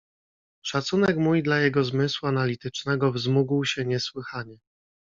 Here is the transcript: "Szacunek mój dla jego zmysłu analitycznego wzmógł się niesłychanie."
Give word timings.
"Szacunek 0.65 1.17
mój 1.17 1.43
dla 1.43 1.59
jego 1.59 1.83
zmysłu 1.83 2.27
analitycznego 2.27 3.11
wzmógł 3.11 3.65
się 3.65 3.85
niesłychanie." 3.85 4.57